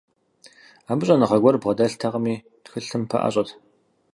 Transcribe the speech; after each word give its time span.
Абы 0.91 1.03
щӀэныгъэ 1.07 1.37
гуэри 1.41 1.61
бгъэдэлътэкъыми, 1.61 2.35
тхылъым 2.63 3.03
пэӀэщӀэт. 3.09 3.49